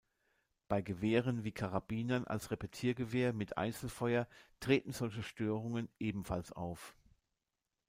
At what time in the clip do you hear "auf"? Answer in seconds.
6.51-6.95